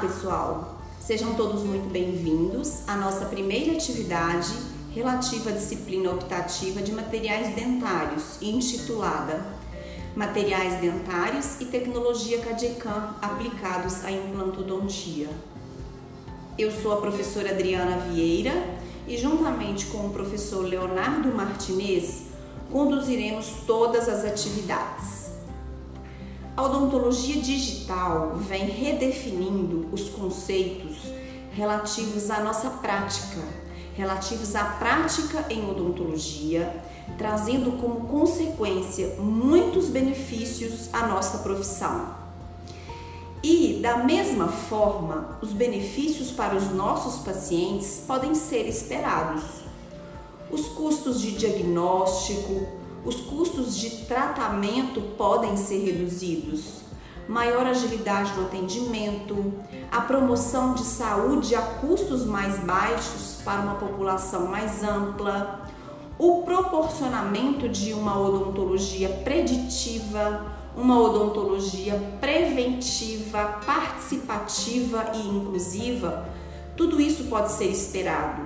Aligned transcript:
pessoal! 0.00 0.78
Sejam 0.98 1.34
todos 1.34 1.62
muito 1.62 1.90
bem-vindos 1.90 2.88
à 2.88 2.96
nossa 2.96 3.26
primeira 3.26 3.72
atividade 3.72 4.50
relativa 4.94 5.50
à 5.50 5.52
disciplina 5.52 6.10
optativa 6.10 6.80
de 6.80 6.90
materiais 6.90 7.54
dentários, 7.54 8.40
intitulada 8.40 9.44
Materiais 10.16 10.80
dentários 10.80 11.60
e 11.60 11.66
tecnologia 11.66 12.40
CADECAM 12.40 13.14
aplicados 13.22 14.04
à 14.04 14.10
implantodontia. 14.10 15.28
Eu 16.58 16.72
sou 16.72 16.92
a 16.94 17.00
professora 17.00 17.50
Adriana 17.50 17.98
Vieira 17.98 18.52
e, 19.06 19.16
juntamente 19.16 19.86
com 19.86 20.06
o 20.06 20.10
professor 20.10 20.64
Leonardo 20.64 21.28
Martinez, 21.32 22.22
conduziremos 22.72 23.64
todas 23.66 24.08
as 24.08 24.24
atividades. 24.24 25.19
A 26.60 26.64
odontologia 26.64 27.40
digital 27.40 28.32
vem 28.36 28.66
redefinindo 28.66 29.88
os 29.92 30.10
conceitos 30.10 30.98
relativos 31.54 32.30
à 32.30 32.40
nossa 32.40 32.68
prática, 32.68 33.40
relativos 33.94 34.54
à 34.54 34.64
prática 34.64 35.46
em 35.48 35.66
odontologia, 35.70 36.84
trazendo 37.16 37.80
como 37.80 38.06
consequência 38.08 39.16
muitos 39.18 39.86
benefícios 39.86 40.90
à 40.92 41.06
nossa 41.06 41.38
profissão. 41.38 42.14
E, 43.42 43.80
da 43.80 44.04
mesma 44.04 44.48
forma, 44.48 45.38
os 45.40 45.54
benefícios 45.54 46.30
para 46.30 46.54
os 46.54 46.68
nossos 46.74 47.22
pacientes 47.24 48.04
podem 48.06 48.34
ser 48.34 48.68
esperados. 48.68 49.44
Os 50.50 50.68
custos 50.68 51.22
de 51.22 51.32
diagnóstico, 51.32 52.79
os 53.04 53.20
custos 53.20 53.76
de 53.76 54.04
tratamento 54.06 55.00
podem 55.16 55.56
ser 55.56 55.84
reduzidos, 55.84 56.80
maior 57.28 57.66
agilidade 57.66 58.32
no 58.34 58.46
atendimento, 58.46 59.54
a 59.90 60.00
promoção 60.00 60.74
de 60.74 60.82
saúde 60.82 61.54
a 61.54 61.62
custos 61.62 62.24
mais 62.26 62.58
baixos 62.60 63.40
para 63.44 63.62
uma 63.62 63.74
população 63.76 64.46
mais 64.46 64.82
ampla, 64.82 65.66
o 66.18 66.42
proporcionamento 66.42 67.68
de 67.68 67.94
uma 67.94 68.20
odontologia 68.20 69.08
preditiva, 69.24 70.44
uma 70.76 71.00
odontologia 71.00 71.94
preventiva, 72.20 73.60
participativa 73.64 75.12
e 75.14 75.28
inclusiva, 75.28 76.28
tudo 76.76 77.00
isso 77.00 77.24
pode 77.24 77.52
ser 77.52 77.66
esperado. 77.66 78.42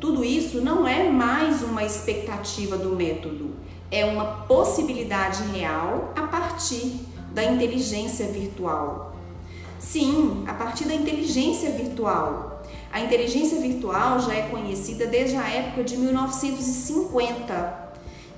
Tudo 0.00 0.24
isso 0.24 0.60
não 0.60 0.86
é 0.86 1.10
mais 1.10 1.62
uma 1.62 1.82
expectativa 1.82 2.76
do 2.76 2.94
método, 2.94 3.47
é 3.90 4.04
uma 4.04 4.24
possibilidade 4.46 5.42
real 5.52 6.12
a 6.14 6.26
partir 6.26 7.06
da 7.32 7.44
inteligência 7.44 8.26
virtual. 8.26 9.16
Sim, 9.78 10.44
a 10.46 10.54
partir 10.54 10.84
da 10.84 10.94
inteligência 10.94 11.70
virtual. 11.70 12.62
A 12.92 13.00
inteligência 13.00 13.60
virtual 13.60 14.20
já 14.20 14.34
é 14.34 14.48
conhecida 14.48 15.06
desde 15.06 15.36
a 15.36 15.48
época 15.48 15.84
de 15.84 15.96
1950 15.96 17.88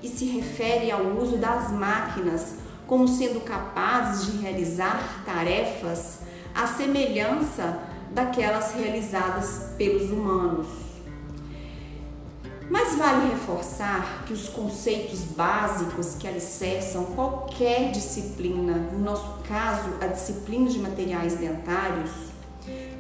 e 0.02 0.08
se 0.08 0.26
refere 0.26 0.90
ao 0.90 1.02
uso 1.02 1.36
das 1.36 1.70
máquinas 1.70 2.56
como 2.86 3.06
sendo 3.06 3.40
capazes 3.40 4.26
de 4.26 4.38
realizar 4.38 5.22
tarefas 5.24 6.20
à 6.54 6.66
semelhança 6.66 7.78
daquelas 8.10 8.74
realizadas 8.74 9.74
pelos 9.78 10.10
humanos. 10.10 10.89
Vale 13.00 13.30
reforçar 13.30 14.24
que 14.26 14.34
os 14.34 14.50
conceitos 14.50 15.20
básicos 15.20 16.16
que 16.16 16.28
alicerçam 16.28 17.02
qualquer 17.16 17.92
disciplina, 17.92 18.74
no 18.92 18.98
nosso 18.98 19.38
caso, 19.48 19.88
a 20.02 20.06
disciplina 20.06 20.68
de 20.68 20.78
materiais 20.78 21.34
dentários, 21.38 22.10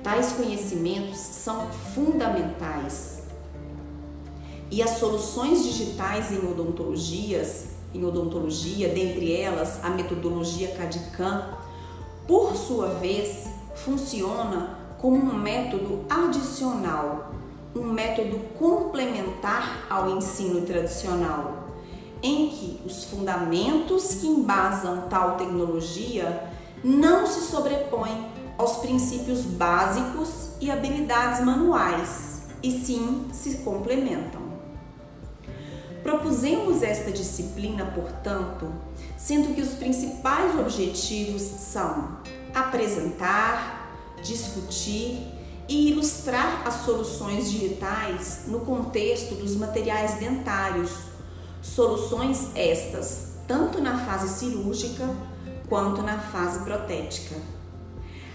tais 0.02 0.32
conhecimentos 0.32 1.18
são 1.18 1.66
fundamentais. 1.94 3.24
E 4.70 4.82
as 4.82 4.92
soluções 4.92 5.64
digitais 5.64 6.32
em 6.32 6.50
odontologias, 6.50 7.66
em 7.92 8.02
odontologia, 8.02 8.88
dentre 8.88 9.38
elas 9.38 9.84
a 9.84 9.90
metodologia 9.90 10.68
CAD-CAM, 10.68 11.58
por 12.26 12.56
sua 12.56 12.94
vez, 12.94 13.48
funciona 13.74 14.78
como 14.96 15.16
um 15.16 15.38
método 15.38 16.06
adicional 16.08 17.39
um 17.80 17.92
método 17.92 18.38
complementar 18.58 19.86
ao 19.88 20.16
ensino 20.16 20.60
tradicional, 20.66 21.68
em 22.22 22.50
que 22.50 22.80
os 22.84 23.04
fundamentos 23.04 24.16
que 24.16 24.26
embasam 24.26 25.08
tal 25.08 25.36
tecnologia 25.36 26.44
não 26.84 27.26
se 27.26 27.40
sobrepõem 27.40 28.26
aos 28.58 28.76
princípios 28.76 29.40
básicos 29.40 30.50
e 30.60 30.70
habilidades 30.70 31.42
manuais, 31.42 32.42
e 32.62 32.70
sim 32.70 33.28
se 33.32 33.58
complementam. 33.58 34.42
Propusemos 36.02 36.82
esta 36.82 37.10
disciplina, 37.10 37.86
portanto, 37.94 38.70
sendo 39.16 39.54
que 39.54 39.62
os 39.62 39.70
principais 39.70 40.58
objetivos 40.58 41.40
são 41.40 42.18
apresentar, 42.54 43.90
discutir 44.22 45.39
e 45.70 45.90
ilustrar 45.90 46.66
as 46.66 46.74
soluções 46.84 47.48
digitais 47.48 48.42
no 48.48 48.60
contexto 48.60 49.36
dos 49.36 49.54
materiais 49.54 50.14
dentários. 50.14 50.90
Soluções 51.62 52.48
estas 52.56 53.30
tanto 53.46 53.80
na 53.80 54.04
fase 54.04 54.28
cirúrgica 54.28 55.08
quanto 55.68 56.02
na 56.02 56.18
fase 56.18 56.64
protética. 56.64 57.36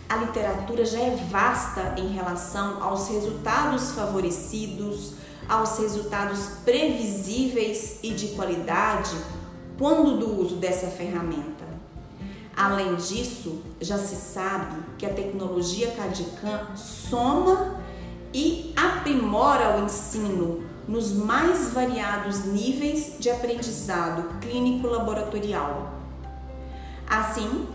A 0.07 0.15
literatura 0.17 0.85
já 0.85 0.99
é 0.99 1.15
vasta 1.29 1.95
em 1.97 2.13
relação 2.13 2.81
aos 2.81 3.09
resultados 3.09 3.91
favorecidos, 3.91 5.13
aos 5.47 5.77
resultados 5.77 6.47
previsíveis 6.63 7.99
e 8.01 8.11
de 8.11 8.29
qualidade 8.29 9.15
quando 9.77 10.17
do 10.17 10.41
uso 10.41 10.55
dessa 10.55 10.87
ferramenta. 10.87 11.64
Além 12.65 12.95
disso, 12.95 13.61
já 13.79 13.95
se 13.99 14.15
sabe 14.15 14.77
que 14.97 15.05
a 15.05 15.13
tecnologia 15.13 15.91
CAD-CAM 15.91 16.75
soma 16.75 17.75
e 18.33 18.73
aprimora 18.75 19.77
o 19.77 19.85
ensino 19.85 20.63
nos 20.87 21.13
mais 21.13 21.71
variados 21.71 22.43
níveis 22.45 23.17
de 23.19 23.29
aprendizado 23.29 24.39
clínico 24.39 24.87
laboratorial. 24.87 25.93
Assim, 27.07 27.67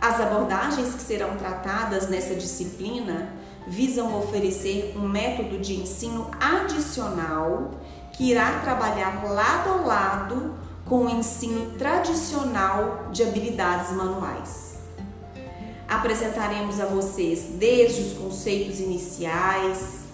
as 0.00 0.20
abordagens 0.20 0.94
que 0.94 1.02
serão 1.02 1.36
tratadas 1.36 2.08
nessa 2.08 2.36
disciplina 2.36 3.32
visam 3.66 4.16
oferecer 4.16 4.94
um 4.96 5.08
método 5.08 5.58
de 5.58 5.74
ensino 5.74 6.30
adicional 6.38 7.72
que 8.12 8.30
irá 8.30 8.60
trabalhar 8.60 9.24
lado 9.24 9.70
a 9.70 9.86
lado 9.86 10.54
com 10.86 11.04
o 11.04 11.10
ensino 11.10 11.72
tradicional 11.72 13.08
de 13.12 13.24
habilidades 13.24 13.92
manuais. 13.92 14.78
Apresentaremos 15.88 16.80
a 16.80 16.86
vocês 16.86 17.46
desde 17.58 18.02
os 18.02 18.12
conceitos 18.14 18.80
iniciais, 18.80 20.04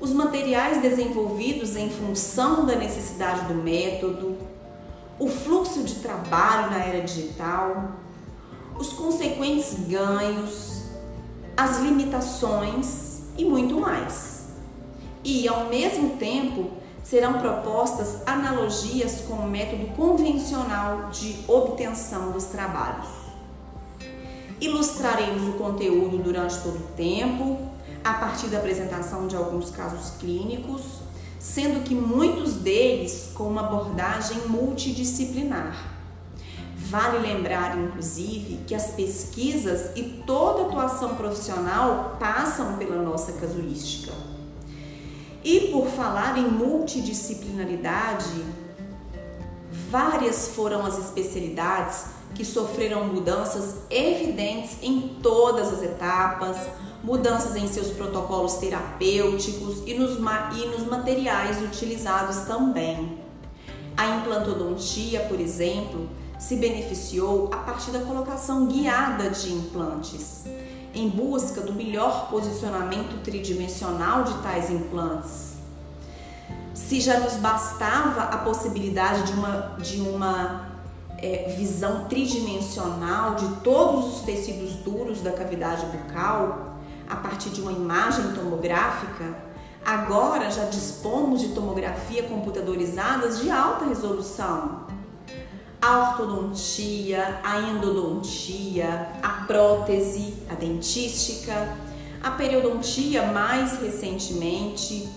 os 0.00 0.12
materiais 0.12 0.82
desenvolvidos 0.82 1.76
em 1.76 1.88
função 1.88 2.66
da 2.66 2.74
necessidade 2.74 3.46
do 3.46 3.54
método, 3.54 4.36
o 5.18 5.28
fluxo 5.28 5.82
de 5.82 5.96
trabalho 5.96 6.70
na 6.70 6.84
era 6.84 7.00
digital, 7.00 7.92
os 8.78 8.92
consequentes 8.92 9.74
ganhos, 9.88 10.82
as 11.56 11.78
limitações 11.78 13.22
e 13.36 13.44
muito 13.44 13.80
mais. 13.80 14.48
E, 15.24 15.46
ao 15.46 15.66
mesmo 15.68 16.16
tempo, 16.16 16.81
serão 17.12 17.34
propostas 17.40 18.22
analogias 18.24 19.20
com 19.28 19.34
o 19.34 19.46
método 19.46 19.88
convencional 19.88 21.10
de 21.10 21.40
obtenção 21.46 22.30
dos 22.30 22.46
trabalhos. 22.46 23.06
Ilustraremos 24.58 25.46
o 25.46 25.58
conteúdo 25.58 26.16
durante 26.16 26.58
todo 26.60 26.76
o 26.76 26.96
tempo, 26.96 27.58
a 28.02 28.14
partir 28.14 28.46
da 28.46 28.56
apresentação 28.56 29.26
de 29.26 29.36
alguns 29.36 29.68
casos 29.68 30.16
clínicos, 30.18 31.00
sendo 31.38 31.84
que 31.84 31.94
muitos 31.94 32.54
deles 32.54 33.28
com 33.34 33.44
uma 33.44 33.66
abordagem 33.66 34.48
multidisciplinar. 34.48 35.92
Vale 36.74 37.18
lembrar, 37.18 37.76
inclusive, 37.76 38.64
que 38.66 38.74
as 38.74 38.92
pesquisas 38.92 39.90
e 39.94 40.02
toda 40.26 40.62
atuação 40.62 41.14
profissional 41.16 42.16
passam 42.18 42.78
pela 42.78 43.02
nossa 43.02 43.32
casuística. 43.32 44.12
E 45.44 45.72
por 45.72 45.88
falar 45.88 46.38
em 46.38 46.48
multidisciplinaridade, 46.48 48.44
várias 49.90 50.48
foram 50.48 50.86
as 50.86 50.98
especialidades 50.98 52.04
que 52.34 52.44
sofreram 52.44 53.06
mudanças 53.06 53.78
evidentes 53.90 54.78
em 54.80 55.16
todas 55.20 55.72
as 55.72 55.82
etapas, 55.82 56.68
mudanças 57.02 57.56
em 57.56 57.66
seus 57.66 57.88
protocolos 57.88 58.54
terapêuticos 58.54 59.82
e 59.84 59.94
nos, 59.94 60.16
e 60.16 60.66
nos 60.66 60.86
materiais 60.86 61.60
utilizados 61.60 62.44
também. 62.46 63.18
A 63.96 64.06
implantodontia, 64.16 65.20
por 65.28 65.40
exemplo, 65.40 66.08
se 66.38 66.56
beneficiou 66.56 67.50
a 67.52 67.58
partir 67.58 67.90
da 67.90 68.00
colocação 68.00 68.66
guiada 68.66 69.28
de 69.28 69.52
implantes 69.52 70.44
em 70.94 71.08
busca 71.08 71.60
do 71.60 71.72
melhor 71.72 72.28
posicionamento 72.28 73.22
tridimensional 73.22 74.24
de 74.24 74.34
tais 74.42 74.70
implantes? 74.70 75.54
Se 76.74 77.00
já 77.00 77.20
nos 77.20 77.34
bastava 77.34 78.22
a 78.22 78.38
possibilidade 78.38 79.22
de 79.24 79.32
uma, 79.32 79.76
de 79.78 80.00
uma 80.00 80.68
é, 81.18 81.54
visão 81.56 82.04
tridimensional 82.06 83.34
de 83.34 83.46
todos 83.56 84.16
os 84.16 84.20
tecidos 84.22 84.74
duros 84.76 85.20
da 85.20 85.32
cavidade 85.32 85.86
bucal 85.86 86.76
a 87.08 87.16
partir 87.16 87.50
de 87.50 87.60
uma 87.60 87.72
imagem 87.72 88.32
tomográfica, 88.32 89.36
agora 89.84 90.50
já 90.50 90.64
dispomos 90.64 91.40
de 91.40 91.48
tomografia 91.48 92.22
computadorizadas 92.24 93.40
de 93.40 93.50
alta 93.50 93.84
resolução 93.84 94.86
a 95.82 96.10
ortodontia, 96.10 97.40
a 97.42 97.58
endodontia, 97.58 99.08
a 99.20 99.44
prótese, 99.48 100.34
a 100.48 100.54
dentística, 100.54 101.76
a 102.22 102.30
periodontia 102.30 103.26
mais 103.26 103.80
recentemente. 103.80 105.08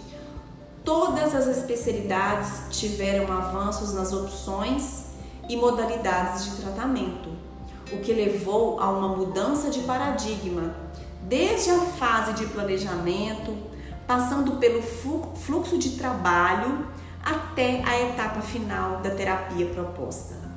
Todas 0.83 1.35
as 1.35 1.45
especialidades 1.45 2.63
tiveram 2.71 3.31
avanços 3.31 3.93
nas 3.93 4.11
opções 4.11 5.05
e 5.47 5.55
modalidades 5.55 6.45
de 6.45 6.61
tratamento, 6.63 7.29
o 7.91 7.99
que 7.99 8.11
levou 8.11 8.79
a 8.79 8.89
uma 8.89 9.09
mudança 9.09 9.69
de 9.69 9.81
paradigma, 9.81 10.75
desde 11.21 11.69
a 11.69 11.79
fase 11.79 12.33
de 12.33 12.47
planejamento, 12.47 13.55
passando 14.07 14.53
pelo 14.53 14.81
fluxo 14.81 15.77
de 15.77 15.91
trabalho 15.91 16.87
até 17.23 17.83
a 17.83 18.01
etapa 18.09 18.41
final 18.41 18.97
da 19.01 19.11
terapia 19.11 19.67
proposta. 19.67 20.54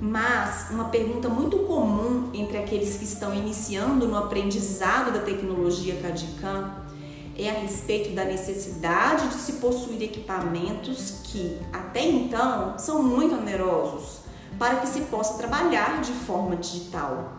Mas 0.00 0.70
uma 0.70 0.84
pergunta 0.84 1.28
muito 1.28 1.58
comum 1.60 2.30
entre 2.32 2.56
aqueles 2.56 2.96
que 2.96 3.04
estão 3.04 3.34
iniciando 3.34 4.08
no 4.08 4.16
aprendizado 4.16 5.12
da 5.12 5.20
tecnologia 5.20 5.96
CAD/CAM 6.00 6.74
é 7.36 7.50
a 7.50 7.60
respeito 7.60 8.14
da 8.14 8.24
necessidade 8.24 9.28
de 9.28 9.34
se 9.34 9.54
possuir 9.54 10.02
equipamentos 10.02 11.20
que, 11.24 11.58
até 11.70 12.02
então, 12.02 12.78
são 12.78 13.02
muito 13.02 13.34
onerosos 13.34 14.20
para 14.58 14.76
que 14.76 14.88
se 14.88 15.02
possa 15.02 15.34
trabalhar 15.34 16.00
de 16.00 16.12
forma 16.12 16.56
digital. 16.56 17.34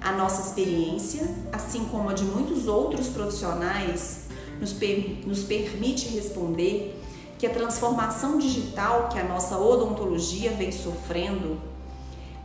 A 0.00 0.10
nossa 0.12 0.42
experiência, 0.42 1.28
assim 1.52 1.84
como 1.84 2.08
a 2.08 2.14
de 2.14 2.24
muitos 2.24 2.66
outros 2.66 3.08
profissionais, 3.08 4.26
nos, 4.60 4.72
per 4.72 5.24
nos 5.24 5.44
permite 5.44 6.08
responder 6.08 7.00
que 7.38 7.46
a 7.46 7.50
transformação 7.50 8.38
digital 8.38 9.08
que 9.08 9.18
a 9.18 9.24
nossa 9.24 9.56
odontologia 9.56 10.50
vem 10.52 10.72
sofrendo 10.72 11.58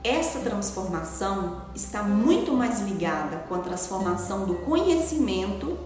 essa 0.03 0.39
transformação 0.39 1.61
está 1.75 2.01
muito 2.01 2.53
mais 2.53 2.81
ligada 2.81 3.37
com 3.47 3.55
a 3.55 3.59
transformação 3.59 4.45
do 4.45 4.55
conhecimento 4.55 5.77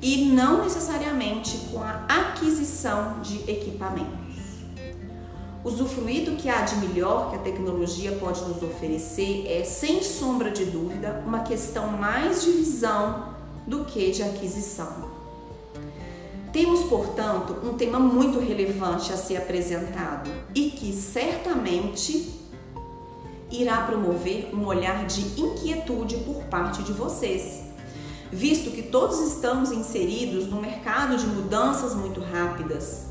e 0.00 0.26
não 0.26 0.64
necessariamente 0.64 1.58
com 1.70 1.80
a 1.80 2.04
aquisição 2.08 3.20
de 3.20 3.50
equipamentos. 3.50 4.36
Usufruir 5.62 6.24
do 6.24 6.36
que 6.36 6.48
há 6.48 6.62
de 6.62 6.76
melhor 6.76 7.30
que 7.30 7.36
a 7.36 7.40
tecnologia 7.40 8.12
pode 8.12 8.40
nos 8.42 8.62
oferecer 8.62 9.46
é, 9.48 9.64
sem 9.64 10.02
sombra 10.02 10.50
de 10.50 10.64
dúvida, 10.64 11.22
uma 11.26 11.40
questão 11.40 11.88
mais 11.88 12.42
de 12.42 12.52
visão 12.52 13.34
do 13.66 13.84
que 13.84 14.12
de 14.12 14.22
aquisição. 14.22 15.16
Temos, 16.52 16.84
portanto, 16.84 17.56
um 17.64 17.74
tema 17.74 17.98
muito 17.98 18.38
relevante 18.38 19.12
a 19.12 19.16
ser 19.16 19.36
apresentado 19.36 20.30
e 20.54 20.70
que 20.70 20.92
certamente 20.92 22.45
irá 23.50 23.82
promover 23.82 24.50
um 24.54 24.66
olhar 24.66 25.06
de 25.06 25.40
inquietude 25.40 26.16
por 26.18 26.44
parte 26.44 26.82
de 26.82 26.92
vocês, 26.92 27.62
visto 28.30 28.70
que 28.70 28.82
todos 28.82 29.20
estamos 29.20 29.70
inseridos 29.70 30.46
no 30.46 30.60
mercado 30.60 31.16
de 31.16 31.26
mudanças 31.26 31.94
muito 31.94 32.20
rápidas. 32.20 33.06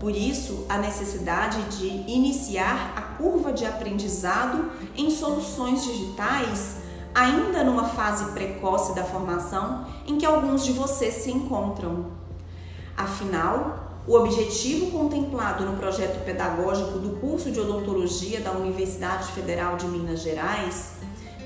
Por 0.00 0.12
isso, 0.12 0.64
a 0.68 0.78
necessidade 0.78 1.60
de 1.76 1.86
iniciar 1.86 2.92
a 2.96 3.02
curva 3.02 3.52
de 3.52 3.64
aprendizado 3.64 4.70
em 4.96 5.10
soluções 5.10 5.84
digitais 5.84 6.76
ainda 7.14 7.64
numa 7.64 7.84
fase 7.84 8.32
precoce 8.32 8.94
da 8.94 9.02
formação 9.02 9.86
em 10.06 10.18
que 10.18 10.26
alguns 10.26 10.64
de 10.64 10.72
vocês 10.72 11.14
se 11.14 11.32
encontram. 11.32 12.12
Afinal, 12.96 13.87
o 14.08 14.14
objetivo 14.14 14.90
contemplado 14.90 15.66
no 15.66 15.76
projeto 15.76 16.24
pedagógico 16.24 16.98
do 16.98 17.20
curso 17.20 17.50
de 17.50 17.60
odontologia 17.60 18.40
da 18.40 18.52
Universidade 18.52 19.30
Federal 19.32 19.76
de 19.76 19.86
Minas 19.86 20.20
Gerais 20.20 20.92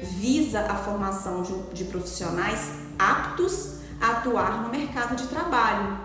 visa 0.00 0.60
a 0.60 0.76
formação 0.76 1.42
de, 1.72 1.84
profissionais 1.84 2.70
aptos 2.96 3.80
a 4.00 4.12
atuar 4.12 4.62
no 4.62 4.68
mercado 4.68 5.16
de 5.16 5.26
trabalho. 5.26 5.98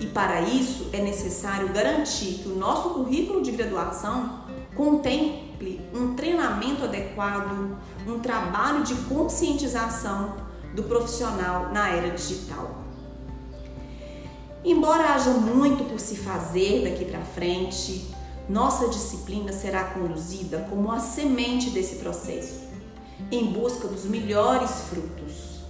E 0.00 0.06
para 0.08 0.40
isso 0.40 0.90
é 0.92 1.00
necessário 1.00 1.72
garantir 1.72 2.40
que 2.42 2.48
o 2.48 2.56
nosso 2.56 2.90
currículo 2.90 3.40
de 3.40 3.52
graduação 3.52 4.40
contemple 4.74 5.80
um 5.94 6.16
treinamento 6.16 6.82
adequado, 6.82 7.78
um 8.08 8.18
trabalho 8.18 8.82
de 8.82 8.96
conscientização 9.02 10.34
do 10.74 10.82
profissional 10.82 11.72
na 11.72 11.90
era 11.90 12.10
digital. 12.10 12.82
Embora 14.64 15.12
haja 15.12 15.30
muito 15.30 15.84
por 15.84 16.00
se 16.00 16.16
fazer 16.16 16.84
daqui 16.84 17.04
para 17.04 17.20
frente, 17.20 18.10
nossa 18.48 18.88
disciplina 18.88 19.52
será 19.52 19.84
conduzida 19.84 20.66
como 20.70 20.90
a 20.90 20.98
semente 20.98 21.68
desse 21.68 21.96
processo, 21.96 22.60
em 23.30 23.44
busca 23.52 23.86
dos 23.86 24.06
melhores 24.06 24.70
frutos, 24.88 25.60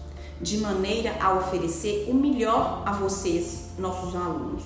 de 0.40 0.58
maneira 0.58 1.16
a 1.20 1.34
oferecer 1.34 2.08
o 2.08 2.14
melhor 2.14 2.84
a 2.86 2.92
vocês, 2.92 3.70
nossos 3.76 4.14
alunos. 4.14 4.62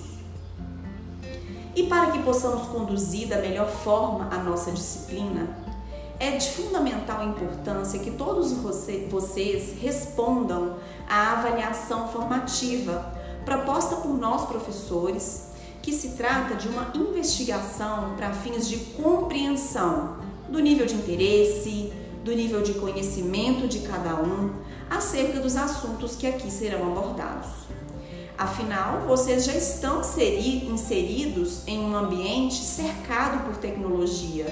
E 1.75 1.87
para 1.87 2.11
que 2.11 2.21
possamos 2.21 2.67
conduzir 2.67 3.27
da 3.29 3.37
melhor 3.37 3.67
forma 3.67 4.29
a 4.31 4.37
nossa 4.43 4.71
disciplina, 4.71 5.57
é 6.19 6.37
de 6.37 6.49
fundamental 6.51 7.23
importância 7.23 7.97
que 7.97 8.11
todos 8.11 8.51
vocês 8.51 9.73
respondam 9.81 10.75
à 11.07 11.31
avaliação 11.31 12.09
formativa 12.09 13.17
proposta 13.49 13.95
por 13.95 14.15
nós 14.15 14.45
professores, 14.45 15.49
que 15.81 15.91
se 15.91 16.09
trata 16.09 16.53
de 16.53 16.67
uma 16.67 16.91
investigação 16.93 18.13
para 18.15 18.31
fins 18.31 18.69
de 18.69 18.77
compreensão 18.77 20.17
do 20.47 20.59
nível 20.59 20.85
de 20.85 20.93
interesse, 20.93 21.91
do 22.23 22.31
nível 22.31 22.61
de 22.61 22.75
conhecimento 22.75 23.67
de 23.67 23.79
cada 23.79 24.21
um 24.21 24.51
acerca 24.87 25.39
dos 25.39 25.55
assuntos 25.55 26.15
que 26.15 26.27
aqui 26.27 26.51
serão 26.51 26.91
abordados. 26.91 27.49
Afinal, 28.37 29.01
vocês 29.07 29.45
já 29.45 29.55
estão 29.55 30.01
inseridos 30.01 31.67
em 31.67 31.79
um 31.79 31.95
ambiente 31.95 32.55
cercado 32.55 33.45
por 33.45 33.57
tecnologia. 33.57 34.45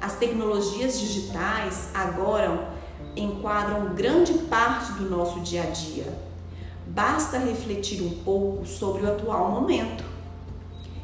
As 0.00 0.14
tecnologias 0.14 1.00
digitais 1.00 1.88
agora 1.92 2.72
enquadram 3.16 3.92
grande 3.92 4.34
parte 4.34 4.92
do 4.92 5.10
nosso 5.10 5.40
dia 5.40 5.64
a 5.64 5.66
dia 5.66 6.33
basta 6.86 7.38
refletir 7.38 8.02
um 8.02 8.22
pouco 8.22 8.66
sobre 8.66 9.02
o 9.02 9.08
atual 9.08 9.50
momento. 9.50 10.04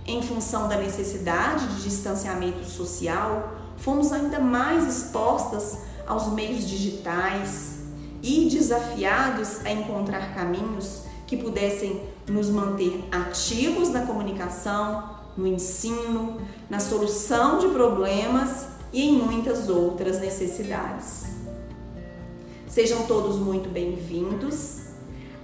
Em 0.06 0.22
função 0.22 0.68
da 0.68 0.76
necessidade 0.76 1.66
de 1.68 1.82
distanciamento 1.82 2.64
social, 2.64 3.52
fomos 3.76 4.12
ainda 4.12 4.38
mais 4.38 4.86
expostas 4.86 5.78
aos 6.06 6.32
meios 6.32 6.68
digitais 6.68 7.80
e 8.22 8.48
desafiados 8.50 9.64
a 9.64 9.70
encontrar 9.70 10.34
caminhos 10.34 11.04
que 11.26 11.36
pudessem 11.36 12.02
nos 12.28 12.50
manter 12.50 13.04
ativos 13.10 13.90
na 13.90 14.04
comunicação, 14.04 15.10
no 15.36 15.46
ensino, 15.46 16.40
na 16.68 16.80
solução 16.80 17.58
de 17.58 17.68
problemas 17.68 18.66
e 18.92 19.08
em 19.08 19.12
muitas 19.12 19.68
outras 19.68 20.20
necessidades. 20.20 21.26
Sejam 22.66 23.04
todos 23.06 23.36
muito 23.36 23.68
bem-vindos 23.68 24.89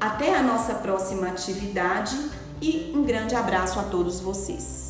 até 0.01 0.35
a 0.35 0.43
nossa 0.43 0.75
próxima 0.75 1.29
atividade 1.29 2.17
e 2.61 2.93
um 2.95 3.03
grande 3.03 3.35
abraço 3.35 3.79
a 3.81 3.85
todos 3.85 4.21
vocês. 4.21 4.86